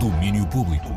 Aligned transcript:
Domínio 0.00 0.46
Público. 0.46 0.88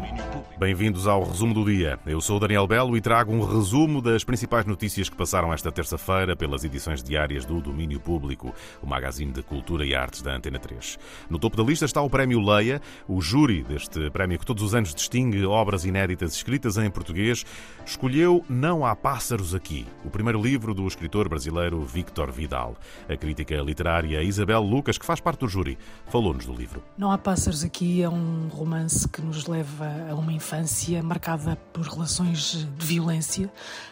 Bem-vindos 0.60 1.06
ao 1.06 1.24
resumo 1.24 1.54
do 1.54 1.64
dia. 1.64 2.00
Eu 2.04 2.20
sou 2.20 2.40
Daniel 2.40 2.66
Belo 2.66 2.98
e 2.98 3.02
trago 3.02 3.32
um 3.32 3.46
resumo 3.46 4.02
das 4.02 4.24
principais 4.24 4.66
notícias 4.66 5.08
que 5.08 5.16
passaram 5.16 5.54
esta 5.54 5.72
terça-feira 5.72 6.36
pelas 6.36 6.64
edições 6.64 7.04
diárias 7.04 7.46
do 7.46 7.62
Domínio 7.62 8.00
Público, 8.00 8.52
o 8.82 8.88
magazine 8.88 9.32
de 9.32 9.44
cultura 9.44 9.86
e 9.86 9.94
artes 9.94 10.24
da 10.24 10.36
Antena 10.36 10.58
3. 10.58 10.98
No 11.30 11.38
topo 11.38 11.56
da 11.56 11.62
lista 11.62 11.86
está 11.86 12.02
o 12.02 12.10
Prémio 12.10 12.42
Leia, 12.42 12.82
o 13.08 13.22
júri 13.22 13.62
deste 13.62 14.10
prémio 14.10 14.40
que 14.40 14.48
todos 14.48 14.64
os 14.64 14.74
anos 14.74 14.96
distingue 14.96 15.46
obras 15.46 15.86
inéditas 15.86 16.34
escritas 16.34 16.76
em 16.78 16.90
português, 16.90 17.46
escolheu 17.86 18.44
Não 18.50 18.84
Há 18.84 18.96
Pássaros 18.96 19.54
Aqui, 19.54 19.86
o 20.04 20.10
primeiro 20.10 20.42
livro 20.42 20.74
do 20.74 20.88
escritor 20.88 21.30
brasileiro 21.30 21.84
Victor 21.84 22.32
Vidal. 22.32 22.76
A 23.08 23.16
crítica 23.16 23.58
literária 23.58 24.24
Isabel 24.24 24.64
Lucas, 24.64 24.98
que 24.98 25.06
faz 25.06 25.20
parte 25.20 25.42
do 25.42 25.48
júri, 25.48 25.78
falou-nos 26.08 26.48
do 26.48 26.54
livro. 26.54 26.82
Não 26.98 27.12
Há 27.12 27.18
Pássaros 27.20 27.64
Aqui 27.64 28.02
é 28.02 28.10
um 28.10 28.48
romance 28.48 29.08
que 29.08 29.22
nos 29.22 29.46
leva 29.46 29.86
a 30.10 30.16
uma 30.16 30.34
infância 30.48 31.04
marcada 31.04 31.58
por 31.74 31.86
relações 31.86 32.54
de 32.54 32.86
violência 32.86 33.52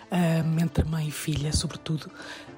uh, 0.09 0.61
entre 0.61 0.85
mãe 0.85 1.09
e 1.09 1.11
filha, 1.11 1.51
sobretudo, 1.51 2.09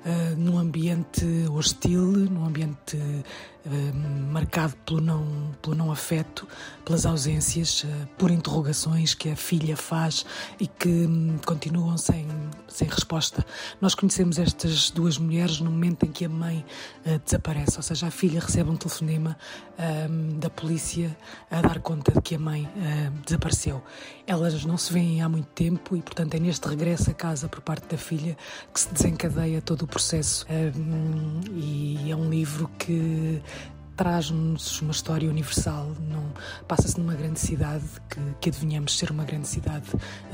uh, 0.08 0.36
num 0.38 0.58
ambiente 0.58 1.26
hostil, 1.52 2.02
num 2.02 2.46
ambiente 2.46 2.98
uh, 2.98 4.32
marcado 4.32 4.76
pelo 4.86 5.02
não, 5.02 5.52
pelo 5.62 5.76
não 5.76 5.92
afeto, 5.92 6.48
pelas 6.86 7.06
ausências, 7.06 7.86
por 8.18 8.32
interrogações 8.32 9.14
que 9.14 9.30
a 9.30 9.36
filha 9.36 9.76
faz 9.76 10.26
e 10.58 10.68
que 10.68 10.88
um, 10.88 11.38
continuam 11.46 11.98
sem, 11.98 12.26
sem 12.70 12.88
resposta. 12.88 13.46
Nós 13.82 13.94
conhecemos 13.94 14.40
estas 14.40 14.90
duas 14.90 15.18
mulheres 15.18 15.60
no 15.60 15.70
momento 15.70 16.06
em 16.06 16.12
que 16.12 16.24
a 16.24 16.30
mãe 16.30 16.66
desaparece, 17.26 17.76
ou 17.76 17.84
seja, 17.84 18.08
a 18.08 18.12
filha 18.12 18.40
recebe 18.40 18.70
um 18.70 18.78
telefonema 18.78 19.38
da 20.40 20.50
polícia 20.50 21.16
a 21.52 21.62
dar 21.62 21.80
conta 21.80 22.14
de 22.14 22.22
que 22.22 22.36
a 22.36 22.40
mãe 22.40 22.70
desapareceu. 23.26 23.84
Elas 24.26 24.64
não 24.64 24.78
se 24.78 24.94
veem 24.94 25.22
há 25.22 25.28
muito 25.28 25.48
tempo 25.48 25.96
e, 25.96 26.02
portanto, 26.02 26.36
é 26.36 26.40
neste 26.40 26.66
regresso 26.68 27.12
a 27.12 27.14
casa 27.14 27.50
por 27.50 27.60
parte 27.60 27.88
da 27.88 27.98
filha 27.98 28.38
que 28.74 28.80
se 28.80 28.94
desencadeia 28.94 29.62
todo 29.62 29.82
o 29.82 29.88
processo. 29.98 30.46
Um, 30.48 31.42
e 31.56 32.12
é 32.12 32.16
um 32.16 32.30
livro 32.30 32.70
que 32.78 33.42
traz-nos 33.98 34.80
uma 34.82 34.92
história 34.92 35.28
universal. 35.28 35.92
Passa-se 36.68 37.00
numa 37.00 37.16
grande 37.16 37.40
cidade 37.40 37.84
que, 38.08 38.20
que 38.40 38.50
adivinhamos 38.50 38.98
ser 38.98 39.10
uma 39.10 39.24
grande 39.24 39.48
cidade 39.48 39.88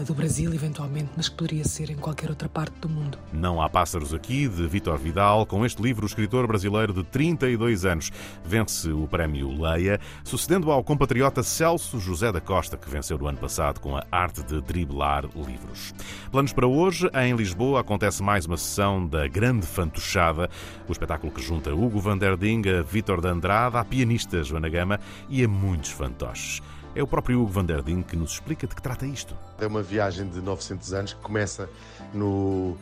do 0.06 0.14
Brasil, 0.14 0.54
eventualmente, 0.54 1.10
mas 1.16 1.30
que 1.30 1.36
poderia 1.36 1.64
ser 1.64 1.90
em 1.90 1.96
qualquer 1.96 2.30
outra 2.30 2.50
parte 2.50 2.74
do 2.82 2.90
mundo. 2.90 3.18
Não 3.32 3.62
há 3.62 3.70
pássaros 3.70 4.14
aqui, 4.14 4.50
de 4.50 4.68
Vitor 4.68 4.98
Vidal. 4.98 5.46
Com 5.46 5.66
este 5.66 5.82
livro, 5.82 6.04
o 6.04 6.08
escritor 6.08 6.46
brasileiro 6.46 6.94
de 6.94 7.04
32 7.06 7.86
anos 7.86 8.12
vence 8.44 8.92
o 8.92 9.08
prémio 9.08 9.50
Leia, 9.62 10.00
sucedendo 10.26 10.70
ao 10.70 10.84
compatriota 10.84 11.42
Celso 11.42 12.00
José 12.00 12.32
da 12.34 12.42
Costa, 12.42 12.76
que 12.76 12.90
venceu 12.90 13.18
no 13.18 13.28
ano 13.28 13.38
passado 13.38 13.80
com 13.80 13.96
a 13.96 14.04
arte 14.12 14.44
de 14.44 14.60
driblar 14.60 15.26
livros. 15.36 15.94
Planos 16.32 16.52
para 16.52 16.68
hoje, 16.68 17.10
em 17.14 17.34
Lisboa, 17.34 17.80
acontece 17.80 18.22
mais 18.22 18.46
uma 18.46 18.58
sessão 18.58 19.08
da 19.08 19.26
Grande 19.26 19.66
Fantochada, 19.66 20.50
o 20.86 20.92
espetáculo 20.92 21.32
que 21.32 21.42
junta 21.42 21.74
Hugo 21.74 22.00
van 22.02 22.18
der 22.18 22.36
Ding 22.36 22.68
a 22.68 22.82
Vitor 22.82 23.22
de 23.22 23.30
Andrade 23.30 23.53
Andrade, 23.54 23.78
à 23.78 23.86
pianista 23.86 24.44
Joana 24.44 24.68
Gama 24.68 25.00
e 25.30 25.44
a 25.44 25.48
muitos 25.48 25.92
fantoches. 25.92 26.62
É 26.96 27.04
o 27.04 27.08
próprio 27.08 27.42
Hugo 27.42 27.52
van 27.52 27.66
der 27.66 27.84
Ding 27.84 28.02
que 28.02 28.16
nos 28.16 28.34
explica 28.34 28.66
de 28.66 28.76
que 28.76 28.82
trata 28.82 29.06
isto. 29.06 29.36
É 29.60 29.68
uma 29.68 29.84
viagem 29.84 30.28
de 30.28 30.42
900 30.42 30.94
anos 30.94 31.14
que 31.14 31.22
começa 31.22 31.70
no 32.14 32.76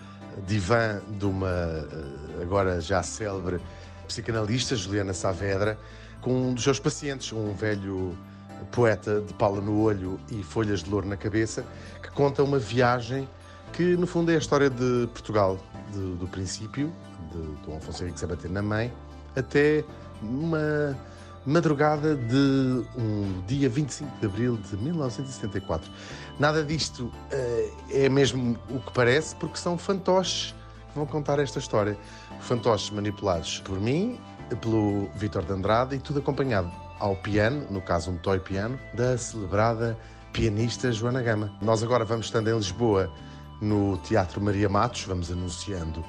divã 0.48 1.02
de 1.20 1.26
uma 1.26 1.50
eh, 1.50 2.42
agora 2.42 2.80
já 2.80 3.04
célebre 3.04 3.60
psicanalista, 4.08 4.76
Juliana 4.76 5.14
Saavedra, 5.14 5.78
com 6.22 6.50
um 6.50 6.54
dos 6.54 6.64
seus 6.64 6.80
pacientes, 6.80 7.34
um 7.34 7.54
velho 7.54 8.18
poeta 8.72 9.20
de 9.20 9.34
pala 9.34 9.60
no 9.60 9.82
olho 9.82 10.20
e 10.30 10.42
folhas 10.44 10.84
de 10.84 10.90
louro 10.90 11.08
na 11.08 11.18
cabeça, 11.18 11.66
que 12.02 12.12
conta 12.12 12.44
uma 12.44 12.60
viagem 12.60 13.28
que, 13.74 13.98
no 13.98 14.08
fundo, 14.08 14.32
é 14.32 14.36
a 14.36 14.38
história 14.38 14.70
de 14.70 15.08
Portugal, 15.14 15.58
de, 15.92 16.16
do 16.16 16.28
princípio, 16.28 16.94
de 17.32 17.66
Dom 17.66 17.78
Afonso 17.78 18.04
Henriques 18.04 18.24
a 18.24 18.28
bater 18.28 18.50
na 18.50 18.62
mãe, 18.62 18.94
até 19.36 19.84
uma 20.22 20.98
madrugada 21.46 22.16
de 22.16 22.84
um 22.98 23.42
dia 23.48 23.68
25 23.68 24.20
de 24.20 24.26
abril 24.26 24.58
de 24.58 24.78
1974. 24.78 25.92
Nada 26.40 26.64
disto 26.64 27.06
uh, 27.06 27.76
é 27.90 28.08
mesmo 28.10 28.58
o 28.70 28.80
que 28.80 28.92
parece, 28.94 29.36
porque 29.36 29.58
são 29.58 29.78
fantoches 29.78 30.54
que 30.92 30.96
vão 30.96 31.06
contar 31.06 31.40
esta 31.40 31.60
história. 31.60 31.98
Fantoches 32.42 32.90
manipulados 32.92 33.60
por 33.60 33.80
mim, 33.80 34.20
pelo 34.62 35.10
Vítor 35.16 35.44
de 35.44 35.54
Andrade 35.54 35.96
e 35.96 36.00
tudo 36.00 36.20
acompanhado 36.20 36.72
ao 37.00 37.16
piano, 37.16 37.66
no 37.70 37.82
caso 37.82 38.12
um 38.12 38.18
toy 38.18 38.40
piano, 38.40 38.80
da 38.94 39.18
celebrada 39.18 39.98
pianista 40.32 40.92
Joana 40.92 41.22
Gama. 41.22 41.52
Nós 41.62 41.82
agora 41.84 42.06
vamos 42.06 42.28
estando 42.28 42.50
em 42.50 42.56
Lisboa 42.56 43.12
no 43.60 43.98
Teatro 43.98 44.40
Maria 44.42 44.70
Matos, 44.70 45.04
vamos 45.04 45.32
anunciando 45.32 46.04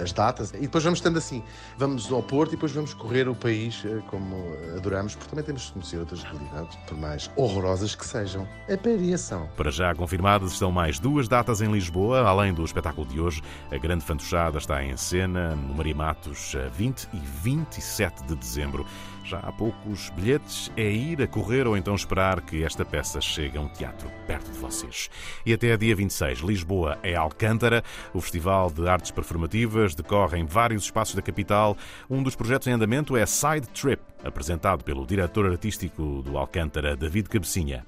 as 0.00 0.12
datas. 0.12 0.52
E 0.52 0.60
depois 0.60 0.84
vamos 0.84 0.98
estando 0.98 1.18
assim, 1.18 1.42
vamos 1.76 2.10
ao 2.10 2.22
Porto 2.22 2.50
e 2.52 2.56
depois 2.56 2.72
vamos 2.72 2.94
correr 2.94 3.28
o 3.28 3.34
país 3.34 3.82
uh, 3.84 4.02
como 4.08 4.36
adoramos, 4.76 5.14
porque 5.14 5.30
também 5.30 5.44
temos 5.44 5.66
de 5.66 5.72
conhecer 5.72 5.98
outras 5.98 6.22
realidades, 6.22 6.76
por 6.86 6.96
mais 6.96 7.30
horrorosas 7.36 7.94
que 7.94 8.06
sejam. 8.06 8.48
A 8.72 8.76
periação. 8.76 9.48
Para 9.56 9.70
já 9.70 9.94
confirmadas 9.94 10.52
estão 10.52 10.70
mais 10.70 10.98
duas 10.98 11.28
datas 11.28 11.60
em 11.60 11.70
Lisboa, 11.70 12.20
além 12.20 12.52
do 12.52 12.64
espetáculo 12.64 13.06
de 13.06 13.20
hoje. 13.20 13.42
A 13.70 13.76
Grande 13.76 14.04
Fantochada 14.04 14.58
está 14.58 14.82
em 14.82 14.96
cena 14.96 15.54
no 15.54 15.74
Maria 15.74 15.94
Matos, 15.94 16.54
20 16.72 17.08
e 17.12 17.18
27 17.18 18.24
de 18.24 18.34
dezembro. 18.34 18.86
Já 19.24 19.40
há 19.40 19.52
poucos 19.52 20.08
bilhetes, 20.10 20.72
é 20.74 20.90
ir 20.90 21.20
a 21.20 21.26
correr 21.26 21.66
ou 21.66 21.76
então 21.76 21.94
esperar 21.94 22.40
que 22.40 22.64
esta 22.64 22.82
peça 22.82 23.20
chegue 23.20 23.58
a 23.58 23.60
um 23.60 23.68
teatro 23.68 24.10
perto 24.26 24.50
de 24.50 24.58
vocês. 24.58 25.10
E 25.44 25.52
até 25.52 25.76
dia 25.76 25.94
26, 25.94 26.38
Lisboa 26.38 26.98
é 27.02 27.14
Alcântara. 27.14 27.84
O 28.14 28.22
Festival 28.22 28.70
de 28.70 28.88
Artes 28.88 29.10
Performativas 29.10 29.47
decorre 29.94 30.38
em 30.38 30.44
vários 30.44 30.84
espaços 30.84 31.14
da 31.14 31.22
capital. 31.22 31.76
Um 32.08 32.22
dos 32.22 32.36
projetos 32.36 32.68
em 32.68 32.72
andamento 32.72 33.16
é 33.16 33.26
Side 33.26 33.68
Trip, 33.68 34.02
apresentado 34.22 34.84
pelo 34.84 35.06
diretor 35.06 35.46
artístico 35.46 36.22
do 36.22 36.36
Alcântara, 36.36 36.96
David 36.96 37.28
Cabecinha. 37.28 37.86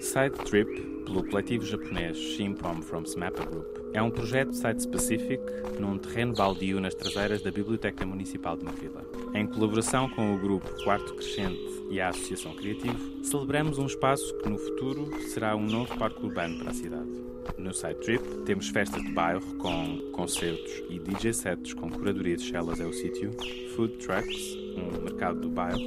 Side 0.00 0.36
Trip, 0.44 0.80
pelo 1.04 1.24
coletivo 1.24 1.64
japonês 1.64 2.16
Shimpom 2.16 2.82
from 2.82 3.02
Smappa 3.02 3.44
Group, 3.44 3.77
é 3.92 4.02
um 4.02 4.10
projeto 4.10 4.52
site-specific 4.52 5.42
num 5.78 5.98
terreno 5.98 6.34
baldio 6.34 6.80
nas 6.80 6.94
traseiras 6.94 7.42
da 7.42 7.50
Biblioteca 7.50 8.04
Municipal 8.04 8.56
de 8.56 8.64
Marvila. 8.64 9.04
Em 9.34 9.46
colaboração 9.46 10.08
com 10.10 10.34
o 10.34 10.38
grupo 10.38 10.68
Quarto 10.84 11.14
Crescente 11.14 11.84
e 11.90 12.00
a 12.00 12.08
Associação 12.08 12.54
Criativo, 12.54 13.24
celebramos 13.24 13.78
um 13.78 13.86
espaço 13.86 14.36
que 14.38 14.48
no 14.48 14.58
futuro 14.58 15.10
será 15.28 15.56
um 15.56 15.66
novo 15.66 15.96
parque 15.96 16.24
urbano 16.24 16.58
para 16.58 16.70
a 16.70 16.74
cidade. 16.74 17.08
No 17.56 17.72
Side 17.72 17.94
Trip 17.96 18.22
temos 18.44 18.68
festas 18.68 19.02
de 19.02 19.12
bairro 19.12 19.42
com 19.56 19.98
concertos 20.12 20.82
e 20.88 20.98
DJ 20.98 21.32
sets 21.32 21.72
com 21.72 21.90
curadoria 21.90 22.36
de 22.36 22.44
Chelas 22.44 22.80
é 22.80 22.84
o 22.84 22.92
sítio, 22.92 23.32
food 23.74 23.94
trucks, 23.96 24.54
um 24.76 25.02
mercado 25.02 25.40
do 25.40 25.48
bairro, 25.48 25.80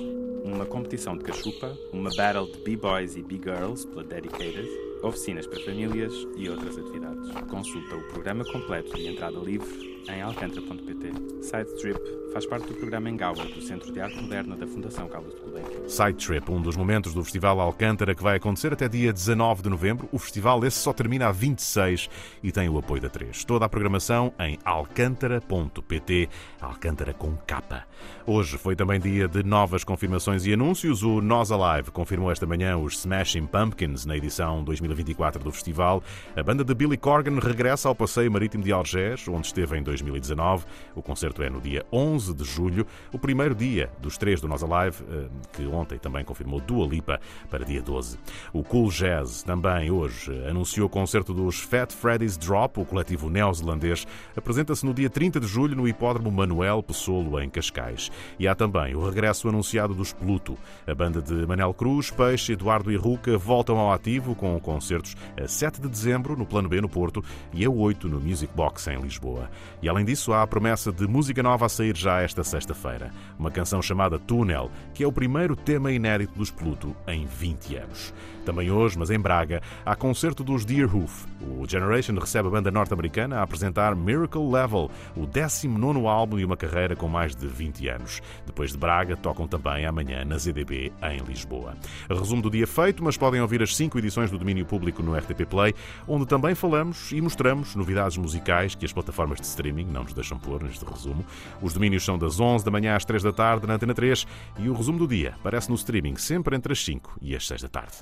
uma 0.44 0.66
competição 0.66 1.16
de 1.16 1.24
cachupa, 1.24 1.78
uma 1.94 2.10
battle 2.16 2.48
de 2.48 2.58
B-Boys 2.60 3.16
e 3.16 3.22
B-Girls 3.22 3.88
pela 3.88 4.04
Dedicated, 4.04 4.68
oficinas 5.04 5.48
para 5.48 5.60
famílias 5.62 6.14
e 6.36 6.50
outras 6.50 6.78
atividades. 6.78 7.30
Consulta 7.50 7.96
o 7.96 8.04
programa 8.10 8.44
completo 8.46 8.98
e 8.98 9.08
entrada 9.08 9.40
livre 9.40 9.92
em 10.10 10.22
alcântara.pt. 10.22 11.12
Side 11.42 11.76
Trip 11.80 12.00
faz 12.34 12.46
parte 12.46 12.68
do 12.68 12.74
programa 12.76 13.10
Engawa 13.10 13.46
do 13.46 13.62
Centro 13.62 13.92
de 13.92 14.00
Arte 14.00 14.16
Moderna 14.22 14.56
da 14.56 14.66
Fundação 14.66 15.08
Carlos 15.08 15.36
de 15.36 15.42
Gulbenkian. 15.42 15.88
Side 15.88 16.26
Trip, 16.26 16.52
um 16.52 16.62
dos 16.62 16.76
momentos 16.76 17.14
do 17.14 17.24
Festival 17.24 17.60
Alcântara 17.60 18.16
que 18.16 18.24
vai 18.24 18.38
acontecer 18.38 18.74
até 18.74 18.88
dia 18.88 19.12
19 19.12 19.64
de 19.64 19.70
novembro. 19.70 20.10
O 20.12 20.18
festival 20.18 20.64
esse 20.66 20.80
só 20.80 20.94
termina 20.94 21.28
a 21.28 21.32
26 21.32 22.10
e 22.42 22.52
tem 22.52 22.70
o 22.70 22.78
apoio 22.78 23.02
da 23.02 23.10
3. 23.10 23.44
Toda 23.44 23.66
a 23.66 23.70
programação 23.70 24.34
em 24.40 24.58
alcântara.pt, 24.64 26.30
Alcântara 26.60 27.14
com 27.14 27.36
capa. 27.46 27.86
Hoje 28.26 28.58
foi 28.58 28.76
também 28.76 29.00
dia 29.00 29.28
de 29.28 29.44
novas 29.44 29.84
confirmações 29.84 30.46
e 30.46 30.54
anúncios. 30.54 31.04
O 31.04 31.22
Nós 31.22 31.52
Alive 31.52 31.92
confirmou 31.92 32.32
esta 32.32 32.46
manhã 32.46 32.78
os 32.78 33.00
Smashing 33.00 33.46
Pumpkins 33.46 34.06
na 34.06 34.16
edição 34.16 34.64
2024 34.92 35.44
do 35.44 35.52
festival. 35.52 36.04
A 36.36 36.44
banda 36.44 36.64
de 36.64 36.74
Billy 36.74 36.98
Corgan 36.98 37.40
regressa 37.40 37.88
ao 37.88 37.96
Passeio 37.96 38.32
Marítimo 38.32 38.64
de 38.64 38.72
Algés, 38.72 39.28
onde 39.28 39.48
esteve 39.48 39.78
em 39.78 39.84
2019. 39.84 40.66
O 40.96 41.02
concerto 41.02 41.42
é 41.42 41.50
no 41.50 41.62
dia 41.62 41.86
11 41.92 42.34
de 42.34 42.44
julho, 42.44 42.86
o 43.12 43.18
primeiro 43.18 43.56
dia 43.56 43.90
dos 44.00 44.18
três 44.18 44.42
do 44.42 44.48
Nós 44.48 44.64
Alive, 44.64 45.04
eh, 45.10 45.28
que 45.54 45.66
ontem 45.66 45.98
também 45.98 46.24
confirmou 46.24 46.60
Dua 46.60 46.86
Lipa 46.88 47.20
para 47.50 47.64
dia 47.64 47.82
12. 47.82 48.18
O 48.54 48.64
Cool 48.64 48.90
Jazz 48.90 49.44
também 49.44 49.90
hoje 49.90 50.32
anunciou 50.48 50.88
o 50.88 50.90
concerto 50.90 51.34
dos 51.34 51.60
Fat 51.60 51.92
Freddy's 51.92 52.38
Drop, 52.38 52.80
o 52.80 52.86
coletivo 52.86 53.30
neozelandês, 53.30 54.06
apresenta-se 54.36 54.86
no 54.86 54.94
dia 54.94 55.10
30 55.10 55.40
de 55.40 55.48
julho 55.48 55.76
no 55.76 55.88
Hipódromo 55.88 56.32
Manuel 56.32 56.84
Pessoalo, 56.84 57.40
em 57.40 57.50
Cascais. 57.50 58.12
E 58.38 58.48
há 58.48 58.56
também 58.56 58.96
o 58.96 59.06
regresso 59.06 59.48
anunciado 59.48 59.94
dos 59.94 60.12
Pluto. 60.14 60.58
A 60.86 60.94
banda 60.94 61.22
de 61.22 61.46
Manel 61.48 61.74
Cruz, 61.74 62.12
Peixe, 62.12 62.54
Eduardo 62.54 62.92
e 62.92 62.96
Ruca 62.96 63.38
voltam 63.38 63.78
ao 63.78 63.92
ativo 63.92 64.36
com 64.36 64.56
concertos 64.82 65.16
a 65.40 65.48
7 65.48 65.80
de 65.80 65.88
dezembro 65.88 66.36
no 66.36 66.44
Plano 66.44 66.68
B 66.68 66.82
no 66.82 66.90
Porto 66.90 67.24
e 67.54 67.64
a 67.64 67.70
8 67.70 68.10
no 68.10 68.20
Music 68.20 68.52
Box 68.56 68.88
em 68.88 69.00
Lisboa. 69.00 69.50
E 69.80 69.88
além 69.88 70.04
disso, 70.04 70.34
há 70.34 70.42
a 70.42 70.48
promessa 70.48 70.92
de 70.92 71.08
música 71.08 71.44
nova 71.44 71.68
a 71.68 71.70
sair 71.70 71.96
já 71.96 72.22
esta 72.22 72.44
sexta-feira. 72.44 73.12
Uma 73.38 73.52
canção 73.52 73.80
chamada 73.82 74.18
Túnel, 74.18 74.72
que 74.94 75.04
é 75.04 75.08
o 75.08 75.12
primeiro 75.12 75.56
tema 75.56 75.92
inédito 75.92 76.34
dos 76.34 76.50
Pluto 76.50 76.96
em 77.08 77.26
20 77.26 77.76
anos. 77.76 78.14
Também 78.44 78.72
hoje, 78.72 78.98
mas 78.98 79.12
em 79.12 79.20
Braga, 79.20 79.62
há 79.86 79.96
concerto 79.96 80.44
dos 80.44 80.66
Deerhoof. 80.66 81.26
O 81.42 81.68
Generation 81.68 82.16
recebe 82.16 82.48
a 82.48 82.52
banda 82.52 82.72
norte-americana 82.72 83.38
a 83.38 83.44
apresentar 83.44 83.96
Miracle 83.96 84.50
Level, 84.50 84.90
o 85.16 85.28
19 85.28 86.08
álbum 86.08 86.38
de 86.38 86.46
uma 86.46 86.58
carreira 86.58 86.96
com 86.96 87.08
mais 87.08 87.36
de 87.36 87.48
20 87.48 87.88
anos. 87.90 88.22
Depois 88.46 88.72
de 88.72 88.78
Braga, 88.78 89.16
tocam 89.16 89.48
também 89.48 89.86
amanhã 89.86 90.26
na 90.26 90.38
ZDB 90.38 90.92
em 91.04 91.20
Lisboa. 91.20 91.76
Resumo 92.10 92.42
do 92.42 92.50
dia 92.50 92.66
feito, 92.66 93.04
mas 93.04 93.16
podem 93.16 93.42
ouvir 93.42 93.62
as 93.62 93.76
cinco 93.76 94.00
edições 94.00 94.32
do 94.32 94.40
domínio 94.40 94.66
público 94.72 95.04
no 95.04 95.14
RTP 95.14 95.46
Play, 95.50 95.76
onde 96.08 96.26
também 96.26 96.56
falamos 96.56 97.12
e 97.12 97.20
mostramos 97.20 97.76
novidades 97.76 98.16
musicais 98.16 98.74
que 98.74 98.86
as 98.86 98.94
plataformas 98.94 99.42
de 99.42 99.46
streaming 99.46 99.84
não 99.84 100.04
nos 100.04 100.14
deixam 100.14 100.40
pôr 100.40 100.64
neste 100.64 100.86
resumo. 100.86 101.26
Os 101.62 101.74
domínios 101.74 102.06
são 102.06 102.18
das 102.18 102.40
11 102.40 102.64
da 102.64 102.72
manhã 102.72 102.96
às 102.96 103.04
3 103.04 103.22
da 103.22 103.34
tarde 103.34 103.68
na 103.68 103.74
Antena 103.74 103.94
3 103.94 104.26
e 104.60 104.70
o 104.70 104.74
resumo 104.74 105.00
do 105.00 105.08
dia 105.10 105.34
aparece 105.38 105.68
no 105.68 105.76
streaming 105.76 106.16
sempre 106.16 106.56
entre 106.56 106.72
as 106.72 106.82
5 106.86 107.18
e 107.22 107.36
as 107.36 107.46
6 107.46 107.64
da 107.64 107.68
tarde. 107.68 107.98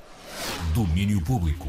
Domínio 0.75 1.19
Público. 1.23 1.67